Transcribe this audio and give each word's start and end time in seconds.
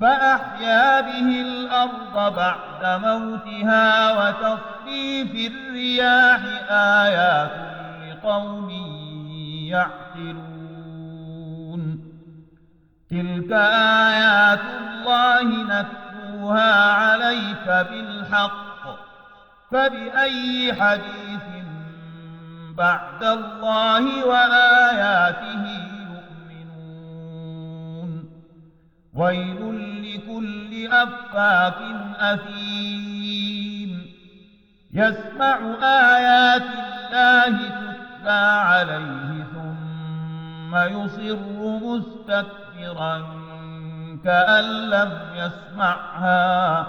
فأحيا 0.00 1.00
به 1.00 1.42
الأرض 1.42 2.34
بعد 2.36 3.00
موتها 3.02 3.86
وتصريف 4.12 5.52
الرياح 5.52 6.40
آيات 6.70 7.50
لقوم 8.08 8.70
يعقلون 9.70 10.40
تلك 13.10 13.52
آيات 14.22 14.60
الله 14.80 15.42
نتلوها 15.42 16.84
عليك 16.94 17.66
بالحق 17.66 18.70
فبأي 19.70 20.72
حديث 20.80 21.42
بعد 22.78 23.24
الله 23.24 24.24
وآياته 24.26 25.79
ويل 29.14 29.58
لكل 30.02 30.86
أفاك 30.92 31.74
أثيم 32.18 34.06
يسمع 34.92 35.56
آيات 35.82 36.62
الله 37.12 37.58
تتلى 37.68 38.40
عليه 38.40 39.44
ثم 39.54 40.76
يصر 40.76 41.36
مستكبرا 41.58 43.40
كأن 44.24 44.64
لم 44.90 45.12
يسمعها 45.34 46.86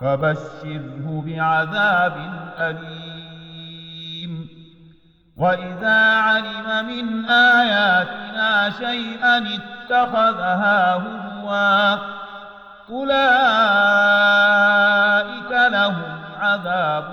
فبشره 0.00 1.24
بعذاب 1.26 2.16
أليم 2.58 4.48
وإذا 5.36 6.12
علم 6.16 6.86
من 6.86 7.24
آياتنا 7.30 8.70
شيئا 8.70 9.38
اتخذها 9.54 10.94
هزوا 10.96 11.29
الْهَوَى 11.50 11.98
أُولَئِكَ 12.90 15.72
لَهُمْ 15.72 16.20
عَذَابٌ 16.40 17.04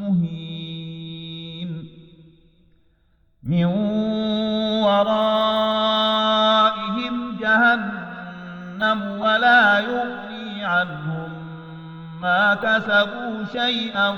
مُهِينٌ 0.00 1.88
مِنْ 3.42 3.64
وَرَائِهِمْ 4.84 7.36
جَهَنَّمُ 7.40 9.18
وَلَا 9.20 9.78
يُغْنِي 9.78 10.64
عَنْهُمْ 10.64 11.28
مَا 12.20 12.54
كَسَبُوا 12.54 13.44
شَيْئًا 13.52 14.14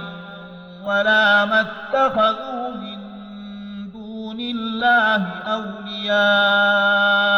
وَلَا 0.84 1.45
مَا 1.45 1.61
اتَّخَذُوا 1.61 2.71
مِنْ 2.71 2.99
دُونِ 3.93 4.41
اللَّهِ 4.41 5.27
أَوْلِيَاءَ 5.53 7.38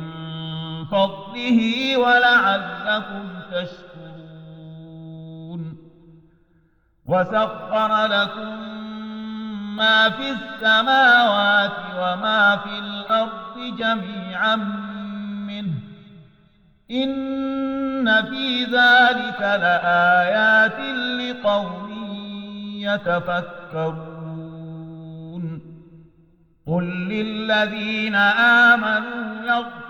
فضله 0.91 1.97
ولعلكم 1.97 3.23
تشكرون 3.51 5.77
وسخر 7.05 8.05
لكم 8.07 8.71
ما 9.75 10.09
في 10.09 10.31
السماوات 10.31 11.71
وما 11.95 12.57
في 12.63 12.79
الأرض 12.79 13.75
جميعا 13.77 14.55
منه 15.47 15.73
إن 16.91 18.21
في 18.25 18.63
ذلك 18.63 19.41
لآيات 19.41 20.79
لقوم 21.21 21.91
يتفكرون 22.77 24.11
قل 26.67 26.83
للذين 26.83 28.15
آمنوا 28.15 29.43
يغفرون 29.47 29.80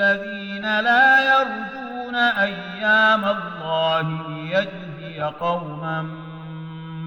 الذين 0.00 0.80
لا 0.80 1.30
يرجون 1.32 2.14
أيام 2.14 3.24
الله 3.24 4.28
ليجزي 4.30 5.20
قوما 5.20 6.06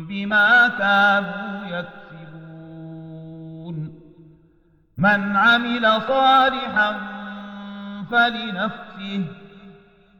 بما 0.09 0.67
كانوا 0.67 1.65
يكسبون 1.67 3.99
من 4.97 5.35
عمل 5.37 6.01
صالحا 6.07 6.95
فلنفسه 8.11 9.25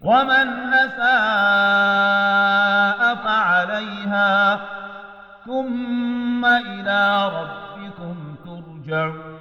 ومن 0.02 0.74
أساء 0.74 3.16
فعليها 3.16 4.60
ثم 5.46 6.46
إلى 6.46 7.26
ربكم 7.32 8.36
ترجعون 8.46 9.33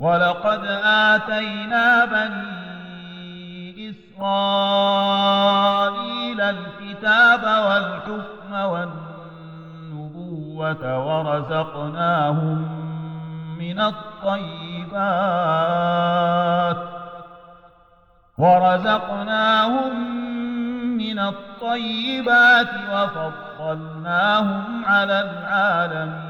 ولقد 0.00 0.64
آتينا 0.84 2.04
بني 2.04 3.90
إسرائيل 3.90 6.40
الكتاب 6.40 7.42
والحكم 7.42 8.52
والنبوة 9.90 10.98
ورزقناهم 11.06 12.68
من 13.58 13.80
الطيبات 13.80 16.76
ورزقناهم 18.38 20.00
من 20.98 21.18
الطيبات 21.18 22.68
وفضلناهم 22.94 24.84
على 24.86 25.20
العالمين 25.20 26.29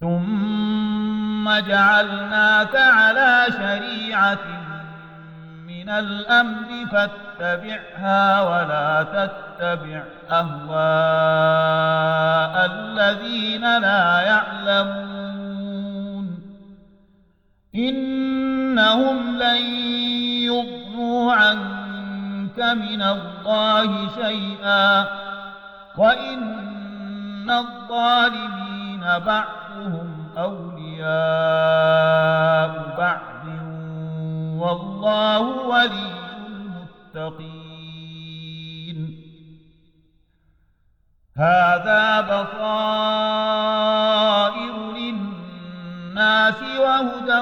ثم 0.00 1.58
جعلناك 1.58 2.76
على 2.76 3.46
شريعة 3.50 4.38
من 5.66 5.88
الأمر 5.88 6.86
فاتبعها 6.92 8.42
ولا 8.42 9.02
تتبع 9.02 10.02
أهواء 10.30 12.66
الذين 12.72 13.78
لا 13.80 14.20
يعلمون 14.20 16.40
إنهم 17.74 19.38
لن 19.38 19.62
يضروا 20.46 21.32
عنك 21.32 22.58
من 22.60 23.02
الله 23.02 24.08
شيئا 24.22 25.06
وإن 25.96 27.50
الظالمين 27.50 29.04
بعد 29.26 29.48
بعضهم 29.68 30.28
أولياء 30.38 32.94
بعض 32.98 33.18
والله 34.62 35.40
ولي 35.66 36.10
المتقين 37.14 37.68
هذا 41.36 42.20
بصائر 42.20 44.92
للناس 44.96 46.62
وهدى 46.62 47.40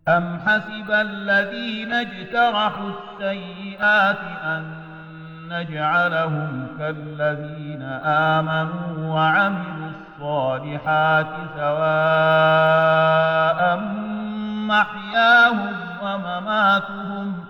أم 0.09 0.41
حسب 0.47 0.91
الذين 0.91 1.93
اجترحوا 1.93 2.91
السيئات 2.91 4.21
أن 4.45 4.88
نجعلهم 5.49 6.67
كالذين 6.79 7.83
آمنوا 8.05 9.15
وعملوا 9.15 9.91
الصالحات 10.19 11.37
سواء 11.57 13.81
محياهم 14.69 15.73
ومماتهم 16.03 17.45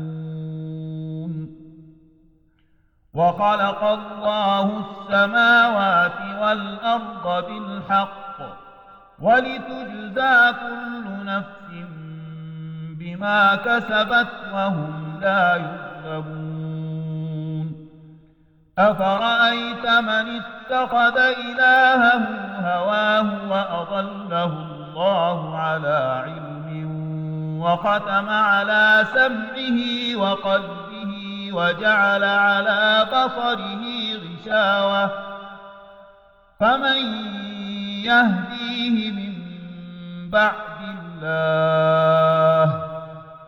وخلق 3.14 3.84
الله 3.84 4.80
السماوات 4.82 6.12
والأرض 6.42 7.44
بالحق 7.46 8.16
ولت 9.20 9.65
ما 13.26 13.54
كسبت 13.56 14.28
وهم 14.52 15.18
لا 15.22 15.56
يظلمون 16.06 17.86
أفرأيت 18.78 19.86
من 19.86 20.40
اتخذ 20.40 21.18
إلهه 21.18 22.20
هواه 22.60 23.26
وأضله 23.50 24.44
الله 24.96 25.58
على 25.58 26.22
علم 26.24 26.86
وختم 27.60 28.28
على 28.28 29.04
سمعه 29.14 29.80
وقلبه 30.16 31.16
وجعل 31.52 32.24
على 32.24 33.06
بصره 33.12 33.84
غشاوة 34.22 35.10
فمن 36.60 37.14
يهديه 38.04 39.10
من 39.10 39.32
بعد 40.30 40.82
الله 40.82 41.95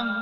أن 0.00 0.21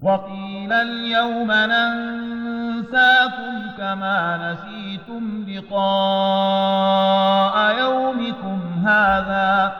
وقيل 0.00 0.72
اليوم 0.72 1.52
ننساكم 1.52 3.66
كما 3.78 4.52
نسيتم 4.52 5.44
لقاء 5.48 7.78
يومكم 7.78 8.60
هذا 8.86 9.72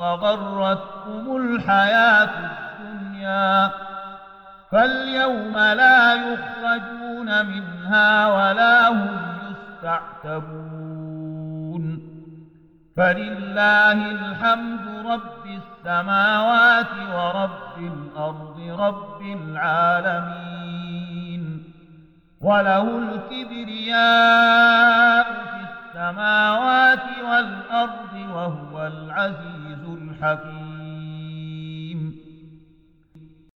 وغرتكم 0.00 1.36
الحياة 1.36 2.28
الدنيا 2.80 3.70
فاليوم 4.72 5.56
لا 5.58 6.14
يخرجون 6.14 7.46
منها 7.46 8.26
ولا 8.26 8.88
هم 8.88 9.16
يستعتبون 9.46 10.92
فلله 12.96 13.92
الحمد 13.92 14.86
رب 15.06 15.46
السماوات 15.84 16.86
ورب 17.14 17.78
الأرض 17.78 18.60
رب 18.80 19.22
العالمين 19.22 21.62
وله 22.40 22.98
الكبرياء 22.98 25.21
السماوات 26.08 27.04
والأرض 27.24 28.30
وهو 28.34 28.86
العزيز 28.86 29.84
الحكيم 29.92 30.61